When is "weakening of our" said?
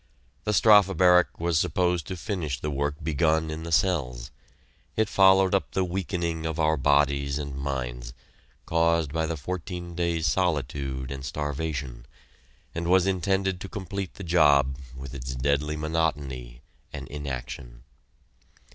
5.83-6.75